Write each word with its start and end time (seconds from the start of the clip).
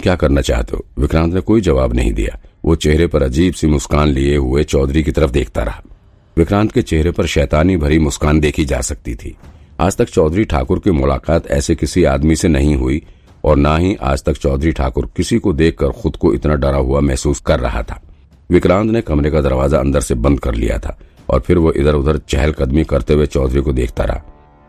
क्या 0.00 0.14
करना 0.14 0.40
चाहते 0.40 0.76
हो? 0.76 0.84
विक्रांत 0.98 1.34
ने 1.34 1.40
कोई 1.40 1.60
जवाब 1.60 1.94
नहीं 1.94 2.12
दिया। 2.12 2.38
वो 2.64 2.74
चेहरे 2.76 3.06
पर 3.06 3.22
अजीब 3.22 3.54
सी 3.54 3.66
मुस्कान 3.66 4.08
लिए 4.08 4.36
हुए 4.36 4.64
चौधरी 4.64 5.02
की 5.02 5.10
तरफ़ 5.10 5.30
देखता 5.30 5.62
रहा। 5.62 5.82
विक्रांत 6.36 6.72
के 6.72 6.82
चेहरे 6.82 7.10
पर 7.10 7.26
शैतानी 7.26 7.76
भरी 7.76 7.98
मुस्कान 7.98 8.40
देखी 8.40 8.64
जा 8.64 8.80
सकती 8.80 9.14
थी। 9.14 9.36
आज 9.80 9.96
तक 9.96 10.08
चौधरी 10.08 10.44
ठाकुर 10.44 10.78
की 10.78 10.90
मुलाकात 10.90 11.46
ऐसे 11.50 11.74
किसी 11.74 12.04
आदमी 12.04 12.36
से 12.36 12.48
नहीं 12.48 12.74
हुई 12.76 13.02
और 13.44 13.56
न 13.56 13.76
ही 13.76 13.94
आज 14.02 14.24
तक 14.24 14.36
चौधरी 14.36 14.72
ठाकुर 14.72 15.08
किसी 15.16 15.38
को 15.38 15.52
देखकर 15.52 15.90
खुद 15.92 16.16
को 16.16 16.32
इतना 16.34 16.54
डरा 16.54 16.78
हुआ 16.78 17.00
महसूस 17.00 17.40
कर 17.40 17.60
रहा 17.60 17.82
था। 17.82 18.00
विक्रांत 18.50 18.90
ने 18.90 19.00
कमरे 19.00 19.30
का 19.30 19.40
दरवाज़ा 19.40 19.78
अंदर 19.78 20.00
से 20.00 20.14
बंद 20.16 20.40
कर 20.40 20.54
लिया 20.54 20.78
था 20.78 20.98
और 21.28 21.40
फिर 21.40 21.58
वो 21.58 21.72
इधर 21.72 21.94
उधर 21.94 22.18
चहलकदमी 22.18 22.84
करते 22.84 23.14
हुए 23.14 23.26
चौधरी 23.26 23.60
को 23.60 23.72
देखता 23.72 24.04
रहा। 24.04 24.22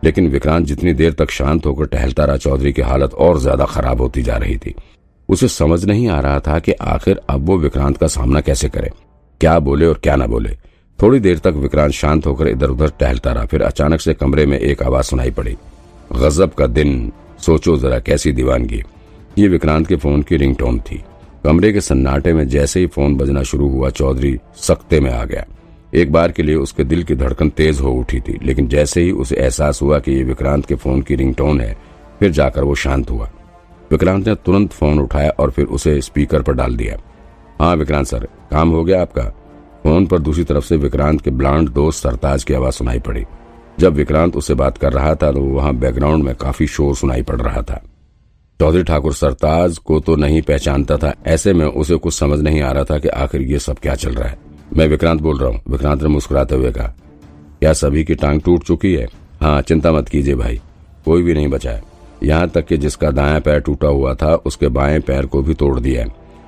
लेकिन 0.03 0.27
विक्रांत 0.27 0.65
जितनी 0.67 0.93
देर 0.93 1.13
तक 1.13 1.29
शांत 1.29 1.65
होकर 1.65 1.85
टहलता 1.85 2.25
रहा, 2.25 2.37
चौधरी 2.37 2.73
की 2.73 2.81
हालत 2.81 3.13
और 3.13 3.39
ज़्यादा 3.39 3.65
खराब 3.65 4.01
होती 4.01 4.21
जा 4.23 4.37
रही 4.37 4.57
थी। 4.57 4.75
उसे 5.31 5.47
समझ 5.47 5.85
नहीं 5.85 6.07
आ 6.07 6.19
रहा 6.19 6.39
था 6.39 6.59
कि 6.59 6.71
आखिर 6.71 7.21
अब 7.29 7.45
वो 7.45 7.57
विक्रांत 7.57 7.97
का 7.97 8.07
सामना 8.07 8.41
कैसे 8.41 8.69
करे। 8.69 8.89
क्या 9.41 9.59
बोले 9.59 9.85
और 9.85 9.99
क्या 10.03 10.15
ना 10.15 10.27
बोले। 10.27 10.57
थोड़ी 11.01 11.19
देर 11.19 11.37
तक 11.37 11.53
विक्रांत 11.55 11.91
शांत 11.91 12.25
होकर 12.25 12.47
इधर 12.47 12.69
उधर 12.69 12.89
टहलता 12.99 13.31
रहा, 13.31 13.45
फिर 13.45 13.61
अचानक 13.61 14.01
से 14.01 14.13
कमरे 14.13 14.45
में 14.45 14.59
एक 14.59 14.83
आवाज़ 14.83 15.05
सुनाई 15.05 15.31
पड़ी। 15.31 15.57
गजब 16.13 16.53
का 16.53 16.67
दिन, 16.67 17.11
सोचो 17.39 17.77
जरा 17.77 17.99
कैसी 17.99 18.31
दीवानगी। 18.31 18.83
ये 19.37 19.47
विक्रांत 19.47 19.87
के 19.87 19.95
फ़ोन 19.95 20.21
की 20.21 20.37
रिंगटोन 20.37 20.79
थी। 20.79 21.03
कमरे 21.43 21.73
के 21.73 21.81
सन्नाटे 21.81 22.33
में 22.33 22.47
जैसे 22.47 22.79
ही 22.79 22.87
फ़ोन 22.87 23.15
बजना 23.15 23.43
शुरू 23.43 23.69
हुआ, 23.69 23.89
चौधरी 23.89 24.37
सख्ते 24.55 24.99
में 24.99 25.11
आ 25.11 25.25
गया। 25.25 25.45
एक 25.93 26.11
बार 26.11 26.31
के 26.31 26.43
लिए 26.43 26.55
उसके 26.55 26.83
दिल 26.83 27.03
की 27.03 27.15
धड़कन 27.15 27.49
तेज 27.49 27.79
हो 27.79 27.91
उठी 27.91 28.19
थी, 28.19 28.39
लेकिन 28.43 28.67
जैसे 28.67 29.01
ही 29.01 29.11
उसे 29.11 29.35
एहसास 29.35 29.81
हुआ 29.81 29.99
कि 29.99 30.11
ये 30.11 30.23
विक्रांत 30.23 30.65
के 30.65 30.75
फ़ोन 30.75 31.01
की 31.01 31.15
रिंगटोन 31.15 31.61
है, 31.61 31.77
फिर 32.19 32.31
जाकर 32.31 32.63
वो 32.63 32.75
शांत 32.75 33.09
हुआ। 33.09 33.31
विक्रांत 33.91 34.27
ने 34.27 34.35
तुरंत 34.35 34.71
फ़ोन 34.71 34.99
उठाया 34.99 35.29
और 35.39 35.51
फिर 35.51 35.65
उसे 35.67 35.99
स्पीकर 36.01 36.41
पर 36.41 36.53
डाल 36.53 36.75
दिया। 36.75 36.97
हाँ 37.59 37.75
विक्रांत 37.75 38.07
सर, 38.07 38.27
काम 38.51 38.69
हो 38.69 38.83
गया 38.83 39.01
आपका। 39.01 39.23
फ़ोन 39.83 40.05
पर 40.05 40.19
दूसरी 40.19 40.43
तरफ़ 40.43 40.65
से 40.65 40.77
विक्रांत 40.77 41.21
के 41.21 41.31
ब्लांड 41.31 41.69
दोस्त 41.69 42.03
सरताज 42.03 42.43
की 42.43 42.53
आवाज़ 42.53 42.73
सुनाई 42.73 42.99
पड़ी। 42.99 43.23
जब 43.79 43.93
विक्रांत 43.93 44.35
उससे 44.35 44.53
बात 44.55 44.77
कर 44.77 44.93
रहा 44.93 45.13
था 45.15 45.31
तो 45.31 45.41
वहाँ 45.41 45.73
बैकग्राउंड 45.75 46.23
में 46.23 46.33
काफ़ी 46.35 46.67
शोर 46.67 46.95
सुनाई 46.95 47.21
पड़ 47.21 47.39
रहा 47.41 47.61
था। 47.61 47.81
चौधरी 48.59 48.83
ठाकुर 48.83 49.13
सरताज 49.13 49.77
को 49.77 49.99
तो 49.99 50.15
नहीं 50.15 50.41
पहचानता 50.41 50.97
था, 50.97 51.13
ऐसे 51.27 51.53
में 51.53 51.65
उसे 51.65 51.95
कुछ 51.95 52.13
समझ 52.13 52.39
नहीं 52.39 52.61
आ 52.61 52.71
रहा 52.71 52.83
था 52.83 52.97
कि 52.99 53.07
आखिर 53.09 53.41
ये 53.41 53.59
सब 53.59 53.79
क्या 53.79 53.95
चल 53.95 54.13
रहा 54.13 54.29
है। 54.29 54.37
मैं 54.77 54.87
विक्रांत 54.87 55.21
बोल 55.21 55.39
रहा 55.39 55.49
हूँ, 55.49 55.61
विक्रांत 55.69 56.03
ने 56.03 56.09
मुस्कुराते 56.09 56.55
हुए 56.55 56.71
कहा, 56.71 56.93
क्या 57.59 57.73
सभी 57.75 58.03
की 58.03 58.15
टांग 58.15 58.41
टूट 58.41 58.63
चुकी 58.63 58.93
है? 58.93 59.07
हाँ 59.41 59.61
चिंता 59.61 59.91
मत 59.91 60.09
कीजिए 60.09 60.35
भाई, 60.35 60.61
कोई 61.05 61.23
भी 61.23 61.33
नहीं 61.33 61.47
बचा 61.47 61.71
है। 61.71 61.89
यहाँ 62.23 62.47
तक 62.49 62.65
कि 62.65 62.77
जिसका 62.77 63.11
दाया 63.11 63.39
पैर 63.39 63.59
टूटा 63.59 63.87
हुआ 63.87 64.13
था, 64.13 64.33
उसके 64.35 64.67
बाएँ 64.69 64.99
पैर 65.01 65.25
को 65.25 65.41
भी 65.41 65.53
तोड़ 65.53 65.79
दिया 65.79 66.05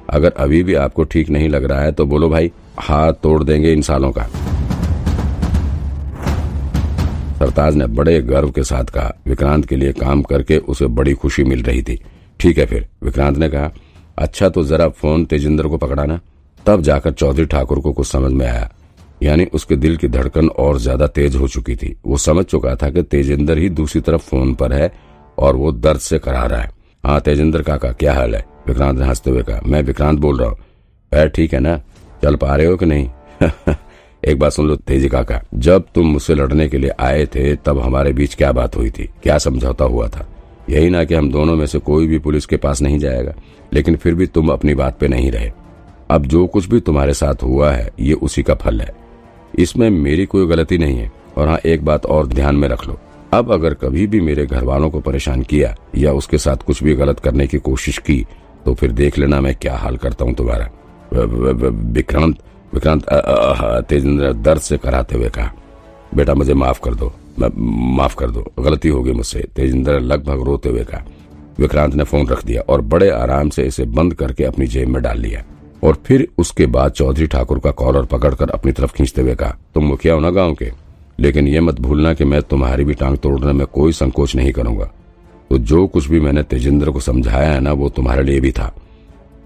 अगर 0.10 0.32
अभी 0.38 0.62
भी 0.64 0.74
आपको 0.76 1.04
ठीक 1.04 1.30
नहीं 1.30 1.50
लग 1.50 1.64
रहा 1.64 1.82
है 1.82 1.92
तो 1.92 2.06
बोलो 2.06 2.30
भाई, 2.30 2.52
हाथ 2.80 3.14
तोड़ 3.14 3.44
देंगे 3.44 3.72
इन 3.74 3.82
सालों 3.82 4.12
का। 4.12 4.24
सरताज 7.40 7.76
ने 7.76 7.88
बड़े 7.90 8.20
गर्व 8.22 8.52
के 8.52 8.64
साथ 8.64 8.86
कहा। 8.86 9.14
विक्रांत 9.28 9.66
के 9.66 9.76
लिए 9.76 9.92
काम 9.94 10.22
करके 10.24 10.58
उसे 10.58 10.88
बड़ी 10.90 11.14
खुशी 11.14 11.44
मिल 11.44 11.64
रही 11.64 11.82
थी। 11.82 12.00
ठीक 12.40 12.58
है 12.58 12.66
फिर, 12.66 12.88
विक्रांत 13.04 13.38
ने 13.38 13.50
कहा 13.50 13.72
अच्छा 14.18 14.50
तो 14.50 14.64
जरा 14.64 14.88
फ़ोन 14.90 15.26
तेजिंदर 15.26 15.68
को 15.68 15.78
पकड़ाना। 15.78 16.20
तब 16.66 16.82
जाकर 16.82 17.12
चौधरी 17.12 17.46
ठाकुर 17.46 17.80
को 17.80 17.92
कुछ 17.94 18.08
समझ 18.08 18.32
में 18.32 18.46
आया। 18.48 18.70
यानी 19.24 19.46
उसके 19.54 19.76
दिल 19.76 19.98
की 19.98 20.08
धड़कन 20.08 20.48
और 20.50 20.78
ज़्यादा 20.80 21.08
तेज 21.10 21.36
हो 21.36 21.48
चुकी 21.48 21.76
थी। 21.76 21.96
वो 22.06 22.18
समझ 22.20 22.46
चुका 22.46 22.76
था 22.76 22.90
कि 22.90 23.02
तेजिंदर 23.04 23.58
ही 23.58 23.70
दूसरी 23.72 24.02
तरफ़ 24.02 24.22
फ़ोन 24.22 24.54
पर 24.54 24.74
है 24.74 24.92
और 25.38 25.56
वो 25.56 25.72
दर्द 25.72 26.00
से 26.00 26.20
करा 26.20 26.46
रहा 26.46 26.62
है। 26.62 26.72
हाँ 27.06 27.22
तेजेंद्र 27.22 27.62
काका, 27.62 27.92
क्या 27.92 28.14
हाल 28.14 28.36
है? 28.36 28.46
विक्रांत 28.68 29.00
ने 29.00 29.06
हँसते 29.06 29.32
हुए 29.32 29.44
कहा, 29.44 29.62
मैं 29.66 29.84
विक्रांत 29.84 30.20
बोल 30.20 30.38
रहा 30.38 30.50
हूँ। 30.50 30.58
पैर 31.12 31.30
ठीक 31.30 31.54
है 31.54 31.60
ना? 31.60 31.78
चल 32.24 32.36
पा 32.36 32.56
रहे 32.56 32.66
हो 32.66 32.78
कि 32.78 32.86
नहीं? 32.86 33.10
एक 34.28 34.40
बात 34.40 34.52
सुन 34.52 34.68
लो, 34.68 34.76
तेज़ी 34.76 35.10
काका। 35.10 35.42
जब 35.54 35.84
तुम 35.96 36.08
मुझसे 36.08 36.36
लड़ने 36.36 36.70
के 36.70 36.78
लिए 36.78 36.90
आए 36.90 37.26
थे, 37.26 37.56
तब 37.56 37.80
हमारे 37.80 38.14
बीच 38.14 38.36
क्या 38.36 38.52
बात 38.52 38.76
हुई 38.76 38.90
थी? 38.90 39.10
क्या 39.24 39.38
समझौता 39.38 39.86
हुआ 39.86 40.08
था? 40.08 40.28
यही 40.70 40.90
ना 40.90 41.04
कि 41.04 41.14
हम 41.14 41.32
दोनों 41.32 41.56
में 41.56 41.66
से 41.66 41.80
कोई 41.80 42.08
भी 42.08 42.20
पुलिस 42.20 42.46
के 42.46 42.58
पास 42.58 42.82
नहीं 42.82 43.00
जाएगा, 43.00 43.34
लेकिन 43.74 43.96
फिर 43.96 44.16
भी 44.16 44.28
तुम 44.28 44.50
अपनी 44.50 44.76
बात 44.76 45.00
पे 45.00 45.08
नहीं 45.08 45.32
रहे। 45.32 45.52
अब 46.10 46.26
जो 46.26 46.48
कुछ 46.48 46.66
भी 46.66 46.80
तुम्हारे 46.80 47.14
साथ 47.14 47.44
हुआ 47.44 47.72
है, 47.72 47.90
ये 48.00 48.14
उसी 48.14 48.44
का 48.44 48.54
फल 48.54 48.82
है। 48.82 48.96
इसमें 49.60 49.90
मेरी 49.90 50.26
कोई 50.26 50.48
गलती 50.48 50.78
नहीं 50.78 50.98
है। 50.98 51.12
और 51.38 51.48
हाँ 51.48 51.58
एक 51.66 51.86
बात 51.86 52.06
और 52.06 52.28
ध्यान 52.28 52.56
में 52.56 52.68
रख 52.68 52.88
लो। 52.88 53.00
अब 53.34 53.52
अगर 53.52 53.74
कभी 53.74 54.06
भी 54.08 54.22
मेरे 54.22 54.46
घर 54.46 54.64
वालों 54.64 54.90
को 54.90 55.00
परेशान 55.00 55.42
किया 55.44 55.76
या 55.96 56.12
उसके 56.14 56.38
साथ 56.38 56.58
कुछ 56.58 56.84
भी 56.84 56.94
गलत 56.96 57.20
करने 57.20 57.48
की 57.48 57.58
कोशिश 57.62 57.98
की 58.00 58.26
तो 58.66 58.74
फिर 58.74 58.92
देख 58.94 59.18
लेना 59.18 59.40
मैं 59.42 59.56
क्या 59.56 59.76
हाल 59.78 59.98
करता 59.98 60.26
हूँ 60.26 60.34
तुम्हारा। 60.36 60.70
विक्रांत 61.14 62.38
विक्रांत 62.74 63.06
तेजेंद्र 63.90 64.32
दर्द 64.34 64.62
से 64.62 64.78
कराते 64.78 65.16
हुए 65.16 65.30
कहा, 65.30 65.52
बेटा 66.16 66.34
मुझे 66.34 66.54
माफ़ 66.56 66.80
कर 66.84 66.96
दो 66.96 67.12
माफ़ 67.40 68.16
कर 68.16 68.30
दो, 68.32 68.46
गलती 68.60 68.90
होगी 68.90 69.12
मुझसे, 69.12 69.40
तेजेंद्र 69.56 70.00
लगभग 70.02 70.42
रोते 70.42 70.70
हुए 70.70 70.84
कहा। 70.84 71.04
विक्रांत 71.60 71.96
ने 71.96 72.04
फ़ोन 72.04 72.28
रख 72.28 72.44
दिया 72.46 72.62
और 72.64 72.82
बड़े 72.84 73.10
आराम 73.12 73.50
से 73.50 73.64
इसे 73.64 73.86
बंद 73.88 74.14
करके 74.14 74.44
अपनी 74.44 74.68
जेब 74.68 74.90
में 74.90 75.02
डाल 75.04 75.20
लिया। 75.20 75.44
और 75.84 75.98
फिर 76.06 76.28
उसके 76.38 76.66
बाद 76.68 76.92
चौधरी 76.92 77.28
ठाकुर 77.28 77.60
का 77.60 77.72
कॉलर 77.74 78.06
पकड़कर 78.08 78.50
अपनी 78.50 78.72
तरफ़ 78.72 78.94
खींचते 78.94 79.22
हुए 79.22 79.36
कहा, 79.36 79.58
तुम 79.74 79.86
मुखिया 79.86 80.14
हो 80.14 80.20
ना 80.20 80.30
गाँव 80.32 80.54
के? 80.54 80.72
लेकिन 81.18 81.48
यह 81.48 81.62
मत 81.62 81.80
भूलना 81.80 82.14
कि 82.14 82.26
मैं 82.26 82.42
तुम्हारी 82.42 82.84
भी 82.84 82.94
टांग 82.94 83.18
तोड़ने 83.18 83.54
में 83.54 83.66
कोई 83.68 83.92
संकोच 83.94 84.36
नहीं 84.36 84.52
करूँगा। 84.52 84.86
तो 85.50 85.58
जो 85.60 85.86
कुछ 85.88 86.08
भी 86.08 86.20
मैंने 86.20 86.44
तेजेंद्र 86.44 86.92
को 86.92 87.00
समझाया 87.00 87.52
है 87.52 87.60
ना, 87.60 87.72
वो 87.72 87.90
तुम्हारे 87.90 88.24
लिए 88.24 88.40
भी 88.40 88.52
था। 88.52 88.74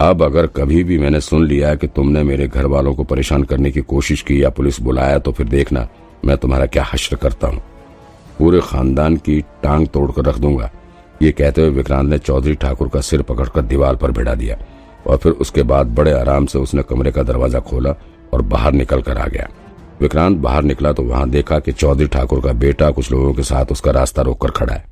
अब 0.02 0.24
अगर 0.24 0.48
कभी 0.48 0.84
भी 0.84 0.98
मैंने 1.00 1.20
सुन 1.22 1.46
लिया 1.48 1.74
कि 1.76 1.88
तुमने 1.88 2.24
मेरे 2.24 2.48
घर 2.48 2.66
वालों 2.66 2.94
को 2.96 3.04
परेशान 3.04 3.44
करने 3.44 3.72
की 3.72 3.82
कोशिश 3.84 4.22
की 4.22 4.42
या 4.44 4.50
पुलिस 4.50 4.80
बुलाया 4.82 5.20
तो 5.20 5.32
फिर 5.32 5.48
देखना, 5.48 5.88
मैं 6.26 6.38
तुम्हारा 6.38 6.66
क्या 6.66 6.84
हश्र 6.94 7.16
करता 7.16 7.48
हूँ। 7.48 7.62
पूरे 8.40 8.60
खानदान 8.64 9.16
की 9.18 9.40
टांग 9.64 9.88
तोड़कर 9.88 10.26
रख 10.26 10.38
दूँगा। 10.38 10.70
ये 11.22 11.32
कहते 11.32 11.62
हुए 11.62 11.70
विक्रांत 11.72 12.10
ने 12.10 12.18
चौधरी 12.18 12.56
ठाकुर 12.56 12.88
का 12.88 13.02
सिर 13.02 13.22
पकड़कर 13.22 13.62
दीवार 13.64 13.96
पर 13.96 14.12
भिड़ा 14.12 14.36
दिया 14.36 14.58
और 15.08 15.18
फिर 15.18 15.32
उसके 15.34 15.64
बाद 15.64 15.96
बड़े 15.96 16.12
आराम 16.12 16.46
से 16.46 16.60
उसने 16.60 16.84
कमरे 16.84 17.12
का 17.12 17.24
दरवाज़ा 17.24 17.60
खोला 17.60 17.96
और 18.34 18.42
बाहर 18.44 18.74
निकल 18.74 19.02
कर 19.02 19.18
आ 19.18 19.26
गया। 19.28 19.48
विक्रांत 20.02 20.38
बाहर 20.38 20.64
निकला 20.64 20.92
तो 20.94 21.04
वहाँ 21.04 21.30
देखा 21.30 21.60
कि 21.60 21.72
चौधरी 21.72 22.08
ठाकुर 22.08 22.42
का 22.42 22.52
बेटा 22.56 22.90
कुछ 22.92 23.12
लोगों 23.12 23.34
के 23.34 23.44
साथ 23.44 23.72
उसका 23.72 23.92
रास्ता 23.92 24.22
रोककर 24.22 24.52
खड़ा 24.52 24.74
है। 24.74 24.86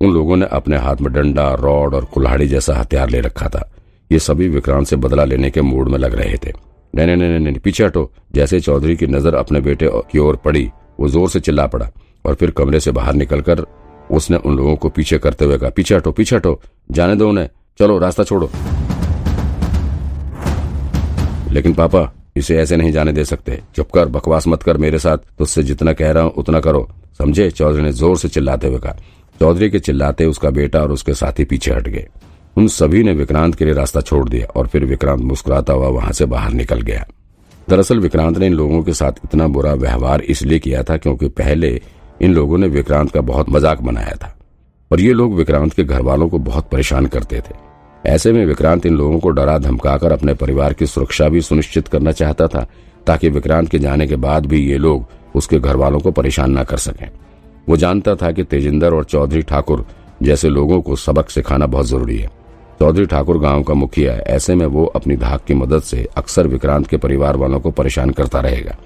उन 0.00 0.12
लोगों 0.12 0.36
ने 0.36 0.46
अपने 0.46 0.76
हाथ 0.76 0.96
में 0.96 1.12
डंडा, 1.12 1.48
रॉड 1.54 1.94
और 1.94 2.04
कुल्हाड़ी 2.04 2.46
जैसा 2.48 2.74
हथियार 2.74 3.10
ले 3.10 3.20
रखा 3.20 3.48
था। 3.48 3.68
ये 4.10 4.18
सभी 4.18 4.48
विक्रांत 4.48 4.86
से 4.86 4.96
बदला 4.96 5.24
लेने 5.24 5.50
के 5.50 5.62
मूड 5.62 5.88
में 5.88 5.98
लग 5.98 6.14
रहे 6.14 6.36
थे। 6.36 6.52
नहीं 6.94 7.06
नहीं 7.06 7.16
नहीं 7.16 7.38
नहीं, 7.38 7.58
पीछे 7.58 7.84
हटो। 7.84 8.10
जैसे 8.34 8.60
चौधरी 8.60 8.96
की 8.96 9.06
नज़र 9.06 9.34
अपने 9.34 9.60
बेटे 9.60 9.90
की 10.12 10.18
ओर 10.18 10.36
पड़ी, 10.36 10.70
वो 11.00 11.08
ज़ोर 11.08 11.28
से 11.28 11.40
चिल्ला 11.40 11.66
पड़ा 11.66 11.88
और 12.24 12.34
फिर 12.34 12.50
कमरे 12.50 12.80
से 12.80 12.90
बाहर 12.92 13.14
निकलकर 13.14 13.64
उसने 14.10 14.36
उन 14.36 14.56
लोगों 14.56 14.76
को 14.76 14.88
पीछे 14.88 15.18
करते 15.18 15.44
हुए 15.44 15.58
कहा, 15.58 15.70
पीछे 15.70 15.94
हटो 15.94 16.12
पीछे 16.12 16.36
हटो। 16.36 16.60
जाने 16.90 17.16
दो 17.16 17.28
उन्हें। 17.28 17.48
चलो, 17.78 17.98
रास्ता 17.98 18.24
छोड़ो। 18.24 18.50
लेकिन 21.52 21.74
पापा 21.74 22.02
इसे 22.36 22.56
ऐसे 22.56 22.76
नहीं 22.76 22.92
जाने 22.92 23.12
दे 23.12 23.24
सकते। 23.24 23.60
चुप 23.76 23.90
कर, 23.90 24.06
बकवास 24.06 24.46
मत 24.48 24.62
कर 24.62 24.76
मेरे 24.76 24.98
साथ। 24.98 25.18
तुझसे 25.38 25.62
जितना 25.62 25.92
कह 25.92 26.10
रहा 26.12 26.22
हूँ, 26.24 26.32
उतना 26.32 26.60
करो। 26.60 26.88
समझे? 27.18 27.50
चौधरी 27.50 27.82
ने 27.82 27.92
ज़ोर 27.92 28.16
से 28.18 28.28
चिल्लाते 28.28 28.66
हुए 28.66 28.78
कहा। 28.78 28.96
चौधरी 29.40 29.70
के 29.70 29.78
चिल्लाते 29.78 30.24
उसका 30.24 30.50
बेटा 30.50 30.80
और 30.80 30.92
उसके 30.92 31.14
साथी 31.14 31.44
पीछे 31.44 31.72
हट 31.72 31.88
गए। 31.88 32.06
उन 32.56 32.68
सभी 32.68 33.02
ने 33.02 33.12
विक्रांत 33.12 33.54
के 33.54 33.64
लिए 33.64 33.74
रास्ता 33.74 34.00
छोड़ 34.00 34.28
दिया 34.28 34.46
और 34.46 34.66
फिर 34.66 34.84
विक्रांत 34.84 35.20
मुस्कुराता 35.20 35.72
हुआ 35.72 35.88
वहाँ 35.88 36.12
से 36.12 36.26
बाहर 36.26 36.52
निकल 36.52 36.80
गया। 36.80 37.04
दरअसल 37.68 38.00
विक्रांत 38.00 38.38
ने 38.38 38.46
इन 38.46 38.54
लोगों 38.54 38.82
के 38.82 38.92
साथ 38.92 39.12
इतना 39.24 39.46
बुरा 39.48 39.72
व्यवहार 39.74 40.20
इसलिए 40.20 40.58
किया 40.58 40.82
था 40.82 40.96
क्योंकि 40.96 41.28
पहले 41.28 41.80
इन 42.22 42.34
लोगों 42.34 42.58
ने 42.58 42.66
विक्रांत 42.68 43.10
का 43.10 43.20
बहुत 43.20 43.50
मज़ाक 43.50 43.80
बनाया 43.80 44.16
था। 44.22 44.34
और 44.90 45.00
ये 45.00 45.12
लोग 45.12 45.34
विक्रांत 45.34 45.72
के 45.72 45.84
घर 45.84 46.02
वालों 46.02 46.28
को 46.28 46.38
बहुत 46.38 46.68
परेशान 46.70 47.06
करते 47.06 47.40
थे। 47.40 47.54
ऐसे 48.04 48.32
में 48.32 48.44
विक्रांत 48.46 48.86
इन 48.86 48.96
लोगों 48.96 49.18
को 49.18 49.30
डरा 49.30 49.56
धमकाकर 49.58 50.12
अपने 50.12 50.34
परिवार 50.34 50.72
की 50.72 50.86
सुरक्षा 50.86 51.28
भी 51.28 51.40
सुनिश्चित 51.40 51.88
करना 51.88 52.12
चाहता 52.12 52.46
था, 52.46 52.66
ताकि 53.06 53.28
विक्रांत 53.28 53.68
के 53.68 53.78
जाने 53.78 54.06
के 54.06 54.16
बाद 54.16 54.46
भी 54.46 54.60
ये 54.60 54.78
लोग 54.78 55.06
उसके 55.34 55.58
घर 55.58 55.76
वालों 55.76 56.00
को 56.00 56.10
परेशान 56.10 56.58
न 56.58 56.64
कर 56.64 56.76
सकें। 56.78 57.08
वो 57.68 57.76
जानता 57.76 58.14
था 58.14 58.30
कि 58.32 58.44
तेजिंदर 58.44 58.94
और 58.94 59.04
चौधरी 59.04 59.42
ठाकुर 59.42 59.86
जैसे 60.22 60.48
लोगों 60.48 60.80
को 60.82 60.96
सबक 60.96 61.30
सिखाना 61.30 61.66
बहुत 61.66 61.86
ज़रूरी 61.86 62.18
है। 62.18 62.30
चौधरी 62.80 63.06
ठाकुर 63.06 63.38
गाँव 63.38 63.62
का 63.62 63.74
मुखिया 63.74 64.12
है, 64.12 64.20
ऐसे 64.20 64.54
में 64.54 64.66
वो 64.66 64.84
अपनी 64.86 65.16
धाक 65.16 65.44
की 65.44 65.54
मदद 65.54 65.82
से 65.82 66.06
अक्सर 66.16 66.46
विक्रांत 66.46 66.86
के 66.86 66.96
परिवार 66.96 67.36
वालों 67.36 67.60
को 67.60 67.70
परेशान 67.70 68.10
करता 68.10 68.40
रहेगा। 68.40 68.76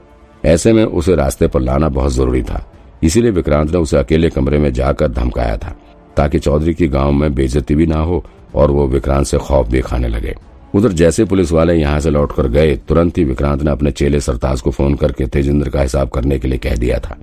ऐसे 0.44 0.72
में 0.72 0.84
उसे 0.84 1.14
रास्ते 1.14 1.46
पर 1.46 1.60
लाना 1.60 1.88
बहुत 1.88 2.12
ज़रूरी 2.12 2.42
था, 2.42 2.64
इसीलिए 3.02 3.30
विक्रांत 3.30 3.70
ने 3.70 3.78
उसे 3.78 3.96
अकेले 3.96 4.30
कमरे 4.30 4.58
में 4.58 4.72
जाकर 4.72 5.08
धमकाया 5.08 5.56
था, 5.56 5.74
ताकि 6.16 6.38
चौधरी 6.38 6.74
की 6.74 6.88
गाँव 6.88 7.12
में 7.12 7.34
बेजती 7.34 7.74
भी 7.74 7.86
ना 7.86 7.98
हो 7.98 8.24
और 8.54 8.70
वो 8.70 8.86
विक्रांत 8.86 9.26
से 9.26 9.38
खौफ 9.38 9.68
भी 9.68 9.80
खाने 9.80 10.08
लगे। 10.08 10.34
उधर 10.74 10.92
जैसे 10.92 11.24
पुलिस 11.24 11.52
वाले 11.52 11.74
यहाँ 11.74 12.00
से 12.00 12.10
लौटकर 12.10 12.48
गए, 12.48 12.76
तुरंत 12.76 13.18
ही 13.18 13.24
विक्रांत 13.24 13.62
ने 13.62 13.70
अपने 13.70 13.90
चेले 13.90 14.20
सरताज 14.20 14.60
को 14.60 14.70
फ़ोन 14.70 14.94
करके 14.94 15.26
तेजेंद्र 15.26 15.68
का 15.68 15.80
हिसाब 15.80 16.08
करने 16.08 16.38
के 16.38 16.48
लिए 16.48 16.58
कह 16.58 16.74
दिया 16.74 16.98
था। 16.98 17.16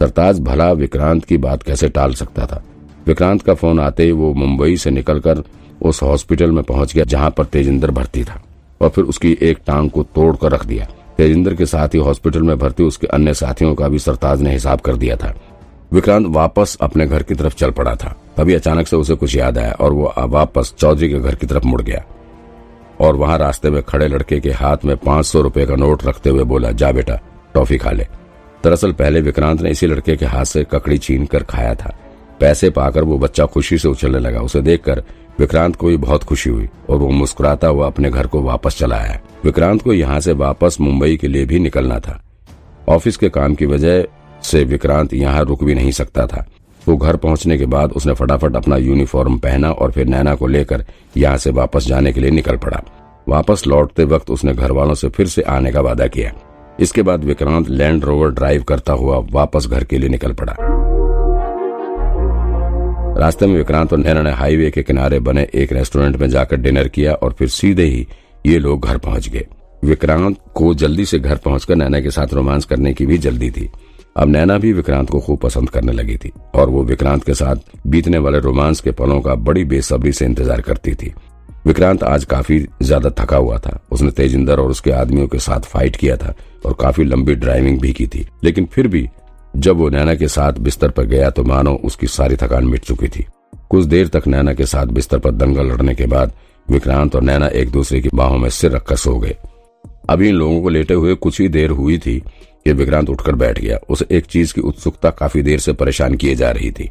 सरताज 0.00 0.40
भला 0.40 0.72
विक्रांत 0.72 1.24
की 1.24 1.36
बात 1.36 1.62
कैसे 1.62 1.88
टाल 1.88 2.14
सकता 2.14 2.46
था? 2.46 2.62
विक्रांत 3.06 3.42
का 3.42 3.54
फ़ोन 3.54 3.80
आते 3.80 4.02
ही 4.02 4.12
वो 4.12 4.34
मुंबई 4.34 4.76
से 4.76 4.90
निकलकर 4.90 5.42
उस 5.82 6.02
हॉस्पिटल 6.02 6.50
में 6.50 6.64
पहुँच 6.64 6.94
गया 6.94 7.04
जहाँ 7.04 7.30
पर 7.30 7.44
तेजिंदर 7.44 7.90
भर्ती 7.90 8.24
था 8.24 8.42
और 8.80 8.88
फिर 8.88 9.04
उसकी 9.04 9.38
एक 9.42 9.58
टांग 9.66 9.90
को 9.90 10.02
तोड़ 10.02 10.36
कर 10.36 10.52
रख 10.52 10.66
दिया। 10.66 10.88
तेजिंदर 11.16 11.54
के 11.54 11.66
साथ 11.66 11.88
ही 11.88 11.98
हॉस्पिटल 11.98 12.42
में 12.42 12.58
भर्ती 12.58 12.84
उसके 12.84 13.06
अन्य 13.06 13.34
साथियों 13.34 13.74
का 13.74 13.88
भी 13.88 13.98
सरताज 13.98 14.42
ने 14.42 14.52
हिसाब 14.52 14.80
कर 14.80 14.96
दिया 14.96 15.16
था। 15.16 15.34
विक्रांत 15.92 16.26
वापस 16.26 16.76
अपने 16.80 17.06
घर 17.06 17.22
की 17.22 17.34
तरफ़ 17.34 17.54
चल 17.54 17.70
पड़ा 17.70 17.94
था। 17.94 18.16
तभी 18.36 18.54
अचानक 18.54 18.86
से 18.86 18.96
उसे 18.96 19.14
कुछ 19.14 19.36
याद 19.36 19.58
आया 19.58 19.72
और 19.72 19.92
वो 19.92 20.12
वापस 20.18 20.74
चौधरी 20.78 21.08
के 21.08 21.18
घर 21.18 21.34
की 21.34 21.46
तरफ़ 21.46 21.66
मुड़ 21.66 21.82
गया। 21.82 22.04
और 23.00 23.16
वहाँ 23.16 23.38
रास्ते 23.38 23.70
में 23.70 23.82
खड़े 23.82 24.08
लड़के 24.08 24.40
के 24.40 24.50
हाथ 24.50 24.84
में 24.84 24.96
पाँच 24.96 25.26
सौ 25.26 25.40
रुपए 25.40 25.66
का 25.66 25.76
नोट 25.76 26.04
रखते 26.04 26.30
हुए 26.30 26.44
बोला, 26.44 26.70
जा 26.70 26.92
बेटा, 26.92 27.20
टॉफी 27.54 27.78
खा 27.78 27.90
ले। 27.90 28.06
दरअसल 28.64 28.92
पहले 28.92 29.20
विक्रांत 29.20 29.62
ने 29.62 29.70
इसी 29.70 29.86
लड़के 29.86 30.16
के 30.16 30.26
हाथ 30.26 30.44
से 30.44 30.64
ककड़ी 30.64 30.98
छीन 30.98 31.26
कर 31.26 31.42
खाया 31.42 31.74
था। 31.74 31.96
पैसे 32.40 32.70
पाकर 32.70 33.04
वो 33.04 33.18
बच्चा 33.18 33.46
खुशी 33.46 33.78
से 33.78 33.88
उछलने 33.88 34.18
लगा। 34.18 34.40
उसे 34.40 34.62
देखकर 34.62 35.02
विक्रांत 35.38 35.76
को 35.76 35.86
भी 35.86 35.96
बहुत 35.96 36.24
खुशी 36.24 36.50
हुई 36.50 36.68
और 36.90 36.96
वो 36.96 37.08
मुस्कुराता 37.08 37.68
हुआ 37.68 37.86
अपने 37.86 38.10
घर 38.10 38.26
को 38.26 38.42
वापस 38.42 38.78
चला 38.78 38.96
आया। 38.96 39.20
विक्रांत 39.44 39.82
को 39.82 39.92
यहाँ 39.92 40.20
से 40.20 40.32
वापस 40.32 40.76
मुंबई 40.80 41.16
के 41.16 41.28
लिए 41.28 41.44
भी 41.44 41.58
निकलना 41.58 41.98
था। 41.98 42.20
ऑफ़िस 42.88 43.16
के 43.16 43.28
काम 43.28 43.54
की 43.54 43.66
वजह 43.66 44.04
से 44.42 44.64
विक्रांत 44.64 45.14
यहाँ 45.14 45.44
रुक 45.44 45.64
भी 45.64 45.74
नहीं 45.74 45.90
सकता 45.90 46.26
था। 46.26 46.46
वो 46.88 46.96
घर 46.96 47.16
पहुँचने 47.16 47.58
के 47.58 47.66
बाद 47.66 47.92
उसने 47.92 48.14
फटाफट 48.14 48.56
अपना 48.56 48.76
यूनिफॉर्म 48.76 49.38
पहना 49.38 49.70
और 49.70 49.92
फिर 49.92 50.06
नैना 50.06 50.34
को 50.34 50.46
लेकर 50.46 50.84
यहाँ 51.16 51.36
से 51.36 51.50
वापस 51.50 51.86
जाने 51.86 52.12
के 52.12 52.20
लिए 52.20 52.30
निकल 52.30 52.56
पड़ा। 52.56 52.82
वापस 53.28 53.62
लौटते 53.66 54.04
वक्त 54.04 54.30
उसने 54.30 54.52
घर 54.54 54.72
वालों 54.72 54.94
से 54.94 55.08
फिर 55.08 55.26
से 55.26 55.42
आने 55.42 55.72
का 55.72 55.80
वादा 55.80 56.06
किया। 56.06 56.32
इसके 56.80 57.02
बाद 57.02 57.24
विक्रांत 57.24 57.68
लैंड 57.68 58.04
रोवर 58.04 58.30
ड्राइव 58.30 58.62
करता 58.62 58.92
हुआ 58.92 59.18
वापस 59.30 59.66
घर 59.66 59.84
के 59.84 59.98
लिए 59.98 60.08
निकल 60.08 60.32
पड़ा। 60.32 60.56
रास्ते 63.18 63.46
में 63.46 63.56
विक्रांत 63.56 63.92
और 63.92 63.98
नैना 63.98 64.22
ने 64.22 64.30
हाईवे 64.30 64.70
के 64.70 64.82
किनारे 64.82 65.18
बने 65.20 65.46
एक 65.54 65.72
रेस्टोरेंट 65.72 66.16
में 66.16 66.28
जाकर 66.28 66.56
डिनर 66.56 66.88
किया 66.88 67.12
और 67.14 67.32
फिर 67.32 67.48
सीधे 67.48 67.84
ही 67.84 68.06
ये 68.46 68.58
लोग 68.58 68.86
घर 68.86 68.98
पहुँच 68.98 69.28
गए। 69.28 69.46
विक्रांत 69.84 70.38
को 70.54 70.74
जल्दी 70.74 71.04
से 71.04 71.18
घर 71.18 71.36
पहुंचकर 71.36 71.76
नैना 71.76 72.00
के 72.00 72.10
साथ 72.10 72.34
रोमांस 72.34 72.64
करने 72.64 72.92
की 72.94 73.06
भी 73.06 73.18
जल्दी 73.18 73.50
थी। 73.50 73.70
अब 74.16 74.28
नैना 74.28 74.56
भी 74.58 74.72
विक्रांत 74.72 75.10
को 75.10 75.20
खूब 75.20 75.38
पसंद 75.40 75.70
करने 75.70 75.92
लगी 75.92 76.16
थी 76.16 76.32
और 76.54 76.68
वो 76.70 76.82
विक्रांत 76.84 77.24
के 77.24 77.34
साथ 77.34 77.56
बीतने 77.86 78.18
वाले 78.18 78.38
रोमांस 78.40 78.80
के 78.80 78.90
पलों 78.92 79.20
का 79.20 79.34
बड़ी 79.36 79.64
बेसब्री 79.64 80.12
से 80.12 80.24
इंतज़ार 80.24 80.60
करती 80.60 80.94
थी। 80.94 81.12
विक्रांत 81.66 82.02
आज 82.04 82.24
काफ़ी 82.24 82.58
ज़्यादा 82.82 83.10
थका 83.18 83.36
हुआ 83.36 83.58
था। 83.58 83.78
उसने 83.92 84.10
तेजिंदर 84.10 84.60
और 84.60 84.70
उसके 84.70 84.90
आदमियों 84.92 85.26
के 85.28 85.38
साथ 85.38 85.60
फाइट 85.64 85.96
किया 85.96 86.16
था 86.16 86.34
और 86.66 86.76
काफ़ी 86.80 87.04
लंबी 87.04 87.34
ड्राइविंग 87.34 87.80
भी 87.80 87.92
की 87.92 88.06
थी। 88.06 88.26
लेकिन 88.44 88.66
फिर 88.66 88.88
भी 88.88 89.08
जब 89.56 89.76
वो 89.76 89.88
नैना 89.88 90.14
के 90.14 90.28
साथ 90.28 90.58
बिस्तर 90.60 90.90
पर 90.90 91.06
गया 91.06 91.30
तो 91.30 91.44
मानो 91.44 91.74
उसकी 91.84 92.06
सारी 92.08 92.36
थकान 92.36 92.66
मिट 92.66 92.84
चुकी 92.84 93.08
थी। 93.08 93.26
कुछ 93.70 93.84
देर 93.86 94.08
तक 94.08 94.26
नैना 94.26 94.54
के 94.54 94.66
साथ 94.66 94.86
बिस्तर 94.88 95.18
पर 95.18 95.30
दंगल 95.32 95.66
लड़ने 95.66 95.94
के 95.94 96.06
बाद 96.06 96.32
विक्रांत 96.68 97.14
और 97.16 97.22
नैना 97.22 97.46
एक 97.48 97.70
दूसरे 97.70 98.00
की 98.00 98.08
बाहों 98.14 98.38
में 98.38 98.48
सिर 98.50 98.70
रखकर 98.70 98.96
सो 98.96 99.18
गए। 99.18 99.36
अभी 100.10 100.28
इन 100.28 100.34
लोगों 100.34 100.60
को 100.62 100.68
लेटे 100.68 100.94
हुए 100.94 101.14
कुछ 101.16 101.40
ही 101.40 101.48
देर 101.48 101.70
हुई 101.72 101.98
थी 101.98 102.22
कि 102.66 102.72
विक्रांत 102.72 103.10
उठकर 103.10 103.34
बैठ 103.34 103.60
गया। 103.60 103.78
उसे 103.88 104.06
एक 104.10 104.24
चीज़ 104.24 104.54
की 104.54 104.60
उत्सुकता 104.60 105.10
काफ़ी 105.10 105.42
देर 105.42 105.58
से 105.58 105.72
परेशान 105.72 106.14
किए 106.14 106.34
जा 106.34 106.50
रही 106.50 106.70
थी। 106.70 106.90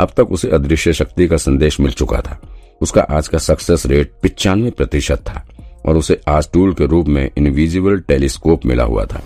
अब 0.00 0.12
तक 0.16 0.32
उसे 0.32 0.48
अदृश्य 0.50 0.92
शक्ति 0.92 1.26
का 1.28 1.36
संदेश 1.36 1.80
मिल 1.80 1.92
चुका 1.92 2.20
था। 2.20 2.40
उसका 2.80 3.02
आज 3.10 3.28
का 3.28 3.38
सक्सेस 3.38 3.86
रेट 3.86 4.12
पिचानवे 4.22 4.70
प्रतिशत 4.70 5.24
था 5.28 5.44
और 5.86 5.96
उसे 5.96 6.20
आज 6.28 6.48
टूल 6.52 6.72
के 6.74 6.86
रूप 6.86 7.06
में 7.06 7.30
इनविजिबल 7.38 7.98
टेलीस्कोप 7.98 8.66
मिला 8.66 8.84
हुआ 8.84 9.04
था। 9.04 9.22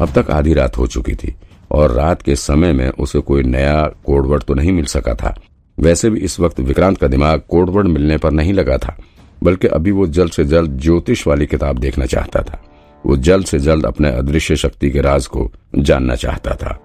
अब 0.00 0.12
तक 0.14 0.30
आधी 0.30 0.52
रात 0.54 0.78
हो 0.78 0.86
चुकी 0.86 1.14
थी 1.14 1.34
और 1.70 1.90
रात 1.90 2.22
के 2.22 2.36
समय 2.36 2.72
में 2.72 2.88
उसे 2.88 3.20
कोई 3.20 3.42
नया 3.42 3.82
कोडवर्ड 4.06 4.42
तो 4.42 4.54
नहीं 4.54 4.72
मिल 4.72 4.84
सका 4.84 5.14
था। 5.14 5.34
वैसे 5.78 6.10
भी 6.10 6.20
इस 6.20 6.38
वक्त 6.40 6.60
विक्रांत 6.60 6.98
का 6.98 7.08
दिमाग 7.08 7.42
कोडवर्ड 7.48 7.86
मिलने 7.86 8.16
पर 8.18 8.30
नहीं 8.30 8.52
लगा 8.52 8.78
था, 8.78 8.96
बल्कि 9.42 9.66
अभी 9.66 9.90
वो 9.90 10.06
जल्द 10.06 10.32
से 10.32 10.44
जल्द 10.44 10.78
ज्योतिष 10.78 11.26
वाली 11.26 11.46
किताब 11.46 11.78
देखना 11.78 12.06
चाहता 12.06 12.42
था। 12.42 12.62
वो 13.04 13.16
जल्द 13.18 13.46
से 13.46 13.58
जल्द 13.60 13.86
अपने 13.86 14.10
अदृश्य 14.12 14.56
शक्ति 14.56 14.90
के 14.90 15.00
राज 15.00 15.26
को 15.26 15.50
जानना 15.76 16.14
चाहता 16.16 16.54
था। 16.54 16.78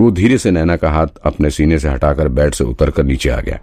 वो 0.00 0.10
धीरे 0.10 0.38
से 0.38 0.50
नैना 0.50 0.76
का 0.76 0.90
हाथ 0.90 1.18
अपने 1.26 1.50
सीने 1.50 1.78
से 1.78 1.88
हटाकर 1.88 2.28
बेड 2.30 2.54
से 2.54 2.64
उतरकर 2.64 3.04
नीचे 3.04 3.30
आ 3.30 3.40
गया 3.40 3.58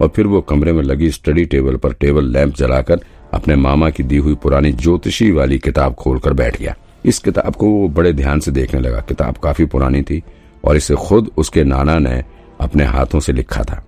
और 0.00 0.08
फिर 0.08 0.26
वो 0.26 0.40
कमरे 0.42 0.72
में 0.72 0.82
लगी 0.82 1.10
स्टडी 1.10 1.44
टेबल 1.46 1.76
पर 1.76 1.92
टेबल 1.94 2.32
लैंप 2.32 2.54
जलाकर 2.56 3.00
अपने 3.34 3.56
मामा 3.56 3.88
की 3.90 4.02
दी 4.02 4.16
हुई 4.16 4.34
पुरानी 4.34 4.72
ज्योतिषी 4.72 5.30
वाली 5.30 5.58
किताब 5.58 5.94
खोलकर 5.94 6.32
बैठ 6.32 6.58
गया। 6.58 6.74
इस 7.04 7.18
किताब 7.18 7.54
को 7.54 7.66
वो 7.68 7.88
बड़े 7.88 8.12
ध्यान 8.12 8.40
से 8.40 8.50
देखने 8.50 8.80
लगा। 8.80 9.00
किताब 9.00 9.36
काफ़ी 9.36 9.64
पुरानी 9.66 10.02
थी 10.02 10.22
और 10.64 10.76
इसे 10.76 10.94
खुद 10.98 11.30
उसके 11.36 11.64
नाना 11.64 11.98
ने 11.98 12.22
अपने 12.60 12.84
हाथों 12.84 13.20
से 13.20 13.32
लिखा 13.32 13.62
था। 13.62 13.82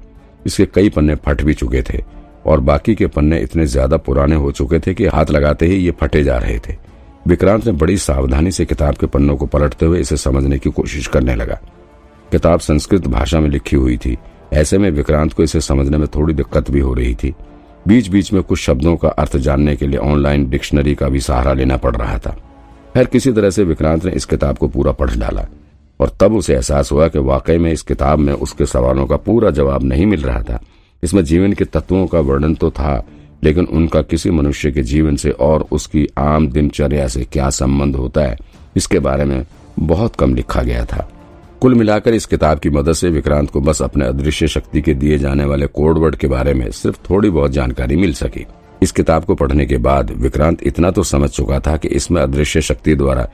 इसके 0.46 0.66
कई 0.66 0.88
पन्ने 0.90 1.14
फट 1.16 1.42
भी 1.42 1.54
चुके 1.54 1.82
थे 1.82 2.02
और 2.46 2.60
बाकी 2.62 2.94
के 2.94 3.06
पन्ने 3.08 3.38
इतने 3.40 3.66
ज़्यादा 3.66 3.96
पुराने 3.98 4.36
हो 4.36 4.50
चुके 4.52 4.78
थे 4.78 4.94
कि 4.94 5.06
हाथ 5.06 5.30
लगाते 5.30 5.66
ही 5.66 5.76
ये 5.76 5.90
फटे 6.00 6.22
जा 6.24 6.38
रहे 6.38 6.58
थे। 6.58 6.76
विक्रांत 7.28 7.66
ने 7.66 7.72
बड़ी 7.72 7.96
सावधानी 7.96 8.50
से 8.50 8.64
किताब 8.64 8.94
के 8.94 9.06
पन्नों 9.06 9.36
को 9.36 9.46
पलटते 9.46 9.86
हुए 9.86 10.00
इसे 10.00 10.16
समझने 10.16 10.58
की 10.58 10.70
कोशिश 10.70 11.06
करने 11.06 11.34
लगा। 11.34 11.60
किताब 12.32 12.60
संस्कृत 12.60 13.06
भाषा 13.06 13.40
में 13.40 13.48
लिखी 13.48 13.76
हुई 13.76 13.96
थी। 13.96 14.18
ऐसे 14.52 14.78
में 14.78 14.90
विक्रांत 14.90 15.32
को 15.32 15.42
इसे 15.42 15.60
समझने 15.60 15.96
में 15.96 16.08
थोड़ी 16.08 16.34
दिक्कत 16.34 16.70
भी 16.70 16.80
हो 16.80 16.94
रही 16.94 17.14
थी। 17.14 17.34
बीच 17.88 18.08
बीच 18.08 18.32
में 18.32 18.42
कुछ 18.42 18.58
शब्दों 18.58 18.96
का 18.96 19.08
अर्थ 19.08 19.36
जानने 19.36 19.76
के 19.76 19.86
लिए 19.86 19.98
ऑनलाइन 19.98 20.50
डिक्शनरी 20.50 20.94
का 20.94 21.08
भी 21.08 21.20
सहारा 21.20 21.52
लेना 21.52 21.76
पड़ 21.76 21.96
रहा 21.96 22.18
था। 22.18 22.30
खैर, 22.94 23.06
किसी 23.06 23.32
तरह 23.32 23.50
से 23.50 23.64
विक्रांत 23.64 24.04
ने 24.04 24.12
इस 24.12 24.24
किताब 24.24 24.58
को 24.58 24.68
पूरा 24.68 24.92
पढ़ 24.92 25.14
डाला। 25.14 25.46
और 26.00 26.16
तब 26.20 26.34
उसे 26.34 26.54
एहसास 26.54 26.92
हुआ 26.92 27.08
कि 27.08 27.18
वाकई 27.18 27.58
में 27.58 27.72
इस 27.72 27.82
किताब 27.82 28.18
में 28.18 28.32
उसके 28.32 28.66
सवालों 28.66 29.06
का 29.06 29.16
पूरा 29.16 29.50
जवाब 29.50 29.82
नहीं 29.82 30.06
मिल 30.06 30.22
रहा 30.22 30.42
था। 30.42 30.60
इसमें 31.02 31.24
जीवन 31.24 31.52
के 31.52 31.64
तत्वों 31.64 32.06
का 32.06 32.20
वर्णन 32.20 32.54
तो 32.54 32.70
था 32.70 33.06
लेकिन 33.42 33.64
उनका 33.64 34.02
किसी 34.02 34.30
मनुष्य 34.30 34.70
के 34.72 34.82
जीवन 34.82 35.16
से 35.16 35.30
और 35.30 35.66
उसकी 35.72 36.06
आम 36.18 36.48
दिनचर्या 36.48 37.08
से 37.08 37.24
क्या 37.24 37.50
संबंध 37.50 37.96
होता 37.96 38.22
है, 38.22 38.36
इसके 38.76 38.98
बारे 38.98 39.24
में 39.24 39.44
बहुत 39.78 40.16
कम 40.16 40.34
लिखा 40.34 40.62
गया 40.62 40.84
था। 40.84 41.08
कुल 41.60 41.74
मिलाकर 41.74 42.14
इस 42.14 42.26
किताब 42.26 42.58
की 42.58 42.70
मदद 42.70 42.92
से 42.92 43.08
विक्रांत 43.08 43.50
को 43.50 43.60
बस 43.60 43.82
अपने 43.82 44.06
अदृश्य 44.06 44.48
शक्ति 44.48 44.80
के 44.80 44.94
दिए 44.94 45.18
जाने 45.18 45.44
वाले 45.44 45.66
कोडवर्ड 45.66 46.16
के 46.16 46.26
बारे 46.26 46.54
में 46.54 46.70
सिर्फ़ 46.70 46.98
थोड़ी 47.10 47.30
बहुत 47.30 47.50
जानकारी 47.50 47.96
मिल 47.96 48.12
सकी। 48.14 48.46
इस 48.82 48.92
किताब 48.92 49.24
को 49.24 49.34
पढ़ने 49.34 49.66
के 49.66 49.76
बाद 49.78 50.10
विक्रांत 50.12 50.62
इतना 50.62 50.90
तो 50.90 51.02
समझ 51.02 51.30
चुका 51.30 51.60
था 51.60 51.76
कि 51.76 51.88
इसमें 51.88 52.20
अदृश्य 52.22 52.60
शक्ति 52.60 52.94
द्वारा 52.94 53.28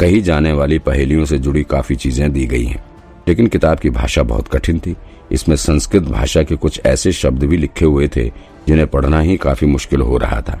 कही 0.00 0.20
जाने 0.20 0.52
वाली 0.52 0.78
पहेलियों 0.78 1.24
से 1.24 1.38
जुड़ी 1.38 1.62
काफ़ी 1.62 1.96
चीज़ें 1.96 2.32
दी 2.32 2.46
गई 2.46 2.64
हैं। 2.64 2.84
लेकिन 3.28 3.46
किताब 3.46 3.78
की 3.78 3.90
भाषा 3.90 4.22
बहुत 4.22 4.48
कठिन 4.48 4.78
थी। 4.78 4.94
इसमें 5.32 5.56
संस्कृत 5.56 6.02
भाषा 6.02 6.42
के 6.42 6.56
कुछ 6.56 6.80
ऐसे 6.86 7.12
शब्द 7.12 7.44
भी 7.44 7.56
लिखे 7.56 7.84
हुए 7.84 8.08
थे 8.08 8.30
जिन्हें 8.68 8.86
पढ़ना 8.86 9.20
ही 9.20 9.36
काफ़ी 9.36 9.66
मुश्किल 9.66 10.00
हो 10.00 10.16
रहा 10.16 10.40
था। 10.40 10.60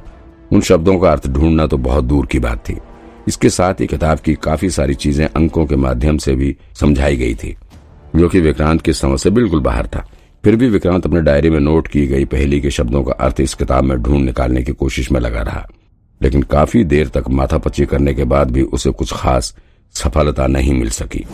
उन 0.52 0.60
शब्दों 0.60 0.98
का 0.98 1.12
अर्थ 1.12 1.26
ढूंढना 1.26 1.66
तो 1.66 1.76
बहुत 1.78 2.04
दूर 2.04 2.26
की 2.26 2.38
बात 2.38 2.58
थी। 2.58 2.78
इसके 3.28 3.50
साथ 3.50 3.80
ही 3.80 3.86
किताब 3.86 4.18
की 4.18 4.34
काफ़ी 4.34 4.70
सारी 4.70 4.94
चीज़ें 4.94 5.26
अंकों 5.26 5.66
के 5.66 5.76
माध्यम 5.76 6.16
से 6.18 6.34
भी 6.34 6.56
समझाई 6.74 7.16
गई 7.16 7.34
थी, 7.34 7.56
जो 8.16 8.28
कि 8.28 8.40
विक्रांत 8.40 8.82
की 8.82 8.92
समझ 8.92 9.20
से 9.20 9.30
बिल्कुल 9.30 9.60
बाहर 9.60 9.86
था। 9.86 10.04
फिर 10.44 10.56
भी 10.56 10.68
विक्रांत 10.68 11.06
अपने 11.06 11.20
डायरी 11.20 11.50
में 11.50 11.60
नोट 11.60 11.88
की 11.88 12.06
गई 12.06 12.24
पहली 12.24 12.60
के 12.60 12.70
शब्दों 12.70 13.02
का 13.04 13.12
अर्थ 13.12 13.40
इस 13.40 13.54
किताब 13.54 13.84
में 13.84 13.98
ढूंढ 13.98 14.24
निकालने 14.24 14.62
की 14.62 14.72
कोशिश 14.72 15.12
में 15.12 15.20
लगा 15.20 15.42
रहा। 15.42 15.66
लेकिन 16.20 16.42
काफ़ी 16.42 16.84
देर 16.84 17.08
तक 17.08 17.28
माथापच्ची 17.28 17.86
करने 17.86 18.14
के 18.14 18.24
बाद 18.24 18.50
भी 18.50 18.62
उसे 18.62 18.90
कुछ 18.90 19.12
खास 19.12 19.54
सफलता 19.94 20.46
नहीं 20.46 20.74
मिल 20.74 20.90
सकी। 20.90 21.24